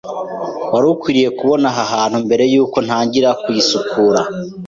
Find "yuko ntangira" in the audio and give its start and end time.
2.53-3.29